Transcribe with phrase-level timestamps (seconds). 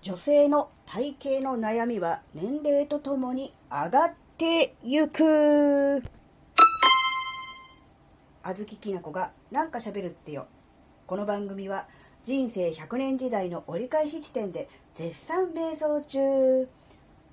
[0.00, 6.00] 女性の体型の悩みは年齢とともに上がってゆく。
[8.44, 10.46] あずききなこがなんか喋るってよ。
[11.08, 11.88] この番組は
[12.24, 16.68] 人生100年時代の折り返し地点で絶賛瞑想中。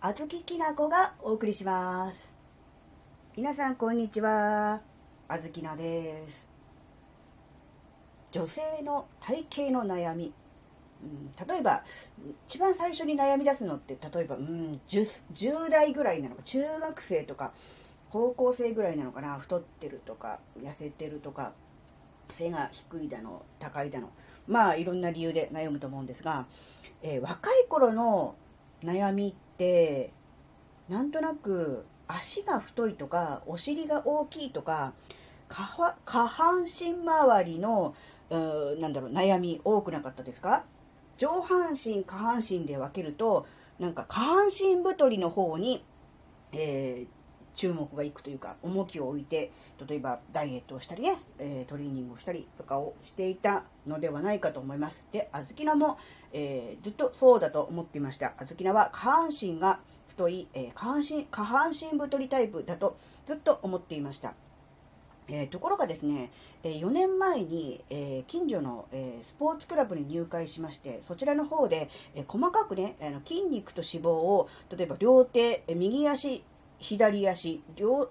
[0.00, 2.30] あずききなこがお送りします。
[3.36, 4.80] 皆さんこんにちは。
[5.28, 6.46] あずきなです。
[8.32, 10.32] 女性の体型の悩み。
[11.48, 11.82] 例えば、
[12.48, 17.52] 一番最初に悩み出すのって、例えば、うん10、10代ぐらいなのか、中学生とか、
[18.10, 21.52] 高校生ぐらいなのかな、太ってるとか、痩せてるとか、
[22.30, 24.10] 背が低いだの、高いだの、
[24.46, 26.46] まあ、いろんな理由で悩むと思うんですが、
[27.02, 28.34] えー若い頃の
[28.82, 30.12] 悩みって、
[30.88, 34.92] なんとなく、足が太いとか、お尻が大きいとか、
[35.48, 35.96] 下
[36.28, 37.94] 半身周りの、
[38.30, 40.64] うーなんだろう、悩み多くなかったですか？
[41.18, 43.46] 上半身、下半身で分けると、
[43.78, 45.84] なんか下半身太りの方に、
[46.52, 49.52] えー注目がいくというか、重きを置いて、
[49.88, 55.04] 例えばダイエットをしたりね、えートレーニングをしたりとかをしていたのではないかと思います。
[55.12, 55.96] で、あずきなも、
[56.32, 58.34] えーずっとそうだと思っていました。
[58.38, 59.78] あずきなは下半身が
[60.08, 64.34] 太い、え下半身、下半身太りタイプだとずっと思っていました。
[65.28, 66.30] えーところがですね、
[66.62, 76.44] えー4年前に、えー近所の、えースポーツクラブに入会しまして、そちらの方で、えー細かくね、あの筋肉と脂肪を、例えば両手、え右足、
[76.78, 78.08] 左足、両、ん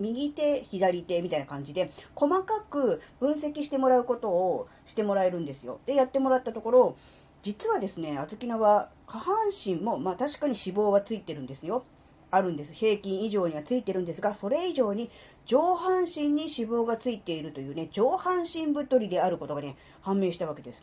[0.00, 5.80] 右手、左手みたいな感じで、細かく分析してもらうことをしてもらえるんですよ。
[5.86, 6.96] で、やってもらったところ、
[7.44, 11.84] 実はですね、あずきなは下半身も、まあ確かに脂肪はついてるんですよ。
[12.30, 12.72] あるんです。
[12.72, 15.10] 平均以上にはついてるんですが、それ以上に
[15.46, 20.82] 上半身に脂肪がついているというね、上半身太りであることがね、判明したわけです。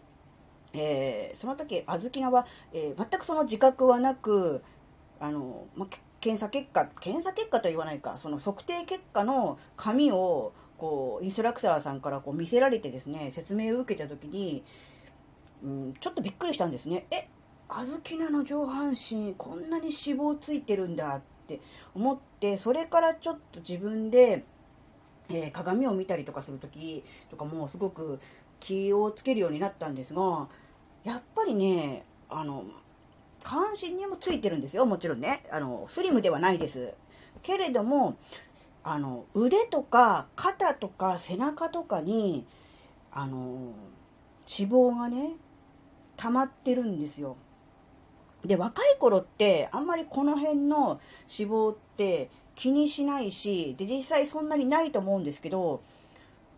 [0.73, 4.63] えーその時、あずきなは、えー全くその自覚はなく、
[5.19, 5.87] あの、ま、
[6.19, 14.63] 検査結果、検査結果とは言わないか、その測定結果の紙を、こう、インストラクターさんからこう見せられてですね、説明を受けた時に、
[15.63, 17.05] うん、ちょっとびっくりしたんですね。
[17.11, 17.27] え、
[17.69, 21.61] あずきなの上半身、こんなに脂肪ついてるんだっって
[21.93, 24.43] 思って、それからちょっと自分で、
[25.29, 28.19] えー鏡を見たりとかするときとかもすごく
[28.59, 30.47] 気をつけるようになったんですが、
[31.03, 32.65] やっぱりね、あの、
[33.43, 35.43] 下半身にもついてるんですよ、もちろんね。
[35.51, 36.93] あの、スリムではないです。
[37.43, 38.17] けれども、
[38.83, 42.45] あの、腕とか肩とか背中とかに、
[43.11, 43.73] あの、
[44.47, 45.35] 脂肪がね、
[46.17, 47.37] 溜まってるんですよ。
[48.47, 50.99] で、若い頃って、あんまりこの辺の
[51.37, 55.81] 脂肪って気にしないし、で、実際そんなにないと思うんですけど、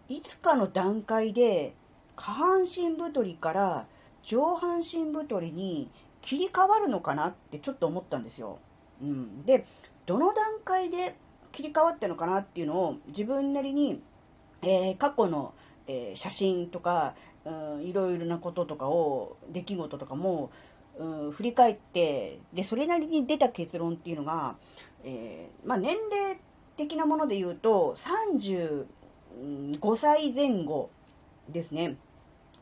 [0.09, 1.73] いつかの段階で、
[2.15, 3.87] 下半身太りから
[4.23, 5.89] 上半身太りに
[6.21, 8.59] 切り替わるのかなってちょっと思ったんですよ。
[9.01, 9.45] うん。
[9.45, 9.65] で、
[10.05, 11.15] どの段階で
[11.51, 14.01] 切り替わったのかなっていうのを自分なりに、
[14.61, 15.53] えー過去の、
[15.87, 17.15] えー写真とか、
[17.45, 20.51] うん、いろいろなこととかを、出来事とかも、
[20.99, 24.55] うん、振り返って、で、それなりに出た結論っていうのが、
[25.03, 26.39] えーまあ、年齢
[26.75, 27.95] 的なもので言うと、
[29.37, 30.89] 35歳前後
[31.49, 31.97] ですね。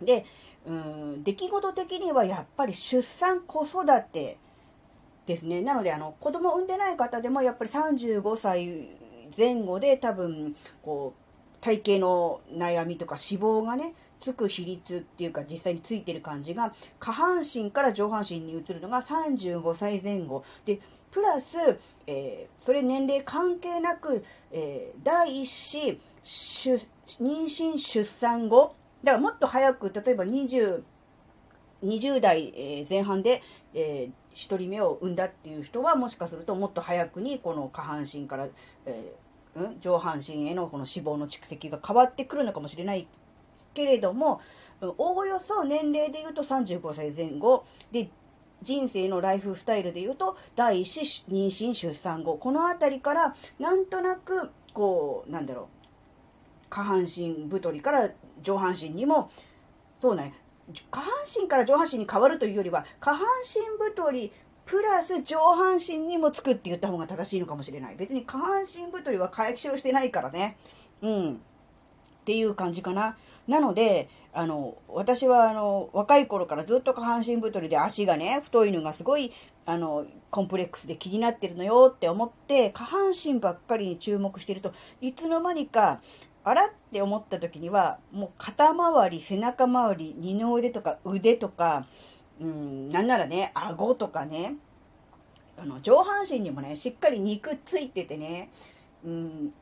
[0.01, 0.25] で、
[0.65, 4.37] うん、出来事的にはやっぱり出産、子育て
[5.25, 5.61] ですね。
[5.61, 8.89] なので、あの、子供産んでない方でもやっぱり35歳
[9.37, 20.43] 前後で多分、こう、体型の悩みとか脂肪がね、つく比率っていうか実際についてる感じが、下半身から上半身に移るのが35歳前後。
[20.65, 20.79] で、
[21.11, 21.45] プラス、
[22.07, 26.87] えーそれ年齢関係なく、えー第一子、出
[27.21, 30.81] 妊娠出産後、だからもっと早く、例えば20、
[31.83, 33.43] 20代えー前半で、
[33.75, 38.47] え1人目を産んだっていう人は、もしかするともっと早くに、この下半身から、
[38.87, 39.25] えー
[39.55, 43.07] うん、上半身へのこの脂肪の蓄積が変わってくるのかもしれない
[43.75, 44.41] けれども、
[44.97, 48.09] おおよそ年齢で言うと35歳前後、で、
[48.63, 58.09] 人生のライフスタイルで言うと、第一子妊娠出産後、このあたりから、なんとなく、こう、なんだろう、下半身太りから
[58.41, 59.29] 上半身にも、
[60.01, 60.33] そうね、
[60.89, 61.11] 下半
[61.41, 63.61] 身から上半身に変わるというよりは、下半身
[63.93, 64.31] 太り、
[64.65, 67.95] プラス上半身にもつくって言った方が正しいのかもしれない。
[67.95, 70.57] 別に下半身太りは解消してないからね。
[71.03, 71.33] うん。
[71.33, 71.37] っ
[72.25, 73.15] ていう感じかな。
[73.47, 79.31] なので、あの、私はあの、若い頃からずっと下半身太りで足がね、太いのがすごい、
[79.65, 86.01] あの、コンプレックスで気になってるのよって思って、下半身ばっかりに注目してると、いつの間にか、
[86.43, 91.87] あらって思った時には、もう肩周り、背中周り、二の腕とか腕とか、
[92.39, 94.55] うん、なんならね、顎とかね、
[95.57, 98.51] あの、上半身にもね、しっかり肉ついててね、
[99.03, 99.53] うん、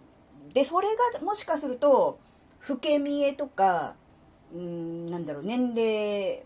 [0.54, 2.20] で、それがもしかすると、
[2.70, 3.96] 老け見えとか、
[4.54, 6.44] うん、なんだろう、年齢、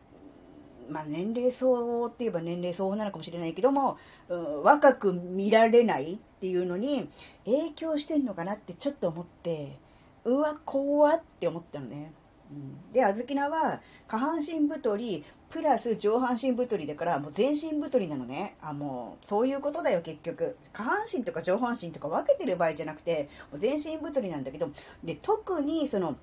[0.90, 3.98] まあ年齢相応って言えば年齢相応なのかもしれないけども、
[4.30, 7.10] うん、若く見られないっていうのに
[7.46, 9.78] 影響してんのかなってちょっと思って、
[10.26, 12.12] うわ、怖って思ったのね。
[12.50, 18.56] うん、で、あずきなは下半身太り、プラス上半身太りだから、もう全身太りなのね。
[18.62, 20.58] あ、もう、そういうことだよ、結局。
[20.74, 24.70] 下半身とか上半身とか分けてる場合じゃなくて、もう全身太りなんだけど、
[25.04, 26.18] で、特にその、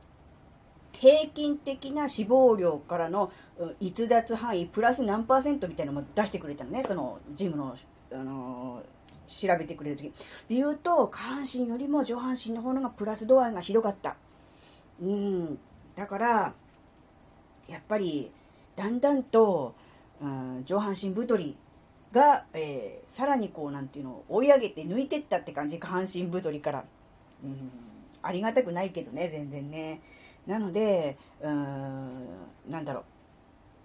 [0.92, 3.32] 平均的な脂肪量からの
[3.80, 7.76] 逸脱範囲プラス何パーセントみたいなのも出してくれたのね、そのジムの、
[8.12, 10.06] あのー、調べてくれるとき。
[10.06, 10.12] で
[10.54, 14.16] 言うと、下半身よりも上半身の方のがプラス度合いが広かった。
[15.02, 15.58] うん。
[15.96, 16.54] だから、
[17.68, 18.30] やっぱり、
[18.76, 19.74] だんだんと、
[20.20, 21.56] うん、上半身太り
[22.12, 26.84] が、えー、さらにこう、なんていうの、追い上げて抜いてったって感じ、下半身太りから。
[27.42, 27.70] うん、
[28.22, 30.00] ありがたくないけどね、全然ね。
[30.46, 32.26] なので、うん、
[32.68, 33.04] なんだろう。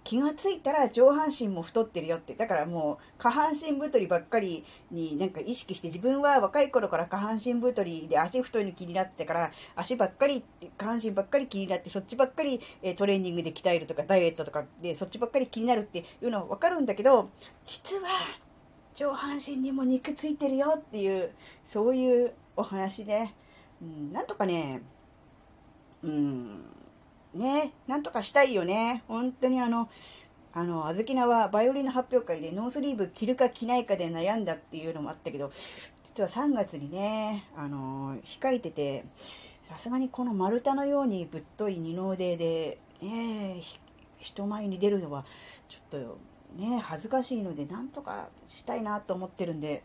[0.02, 2.34] 気がついたら上半身も太ってるよって。
[2.34, 10.44] だからもう下半身太りばっかりになんか意識して自分は若い頃から下半身太りで足太いの気になってから足ばっかり、
[10.78, 12.60] 下半身ばっかり気になってそっちばっかり
[12.96, 17.30] トレーニングで鍛えるとかダイエットとかでそっちばっかり気になるっていうのはわかるんだけど
[17.66, 18.08] 実は
[18.94, 21.30] 上半身にも肉ついてるよっていう
[21.72, 23.34] そういうお話ね。
[23.80, 24.82] うん、なんとかね、
[26.02, 26.64] うん、
[27.34, 29.04] ね、なんとかしたいよね。
[29.08, 29.88] 本当にあの、
[30.52, 35.52] あの、あずきなはバイオリンの発表会でノースリーブ着るか着ないかで悩んだっていうのもあったけど、
[36.04, 39.04] 実は3月にね、あの、控えてて、
[39.62, 43.62] さすがにこの丸太のようにぶっとい二の腕で、ね、
[44.18, 45.24] 人前に出るのは、
[45.68, 46.18] ちょっと
[46.56, 49.84] ね、恥ずかしいので、なんとかしたいなと思ってるんで、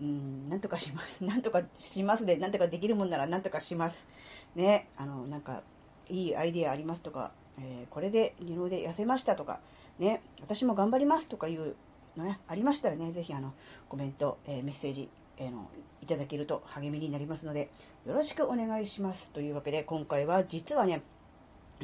[0.00, 1.22] うん、なんとかします。
[1.22, 4.06] なんとかしますで、なんとかできるもんならなんとかします。
[4.54, 5.62] ね、あの、なんか、
[6.08, 9.60] いいアイデアありますとか、えー、これで二ので痩せましたとか、
[9.98, 11.74] ね、私も頑張りますとかいう
[12.16, 13.54] のね、ありましたらね、ぜひあの、
[13.88, 15.08] コメント、えー、メッセージ、
[15.38, 15.70] え、の、
[16.02, 17.70] いただけると励みになりますので、
[18.06, 19.30] よろしくお願いします。
[19.30, 21.02] というわけで、今回は実はね、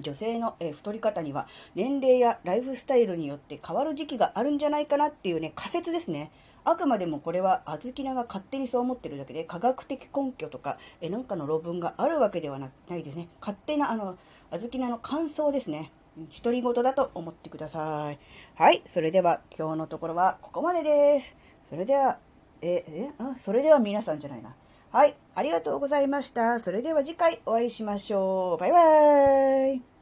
[0.01, 6.33] 女性の、え太り方には年齢やライフスタイルによって変わる時期があるんじゃないかなっていうね、仮説ですね。
[6.65, 13.29] あくまでもこれはあずきなが勝手にそう思ってるだけで科学的根拠とかえなんかの論文があるわけではないですね。
[13.41, 14.17] 勝手なあの
[14.51, 15.93] あずきなの感想ですね。
[16.43, 18.19] 独り言だと思ってください。
[18.55, 18.83] はい。
[18.93, 21.35] それでは今日のところはここまでです。
[21.69, 22.19] それでは、
[22.63, 24.55] え、え、あ、それでは皆さんじゃないな。
[24.93, 25.17] はい。
[25.35, 26.61] ありがとうございました。
[26.61, 28.61] それでは次回お会いしましょう。
[28.61, 29.94] バイバーイ。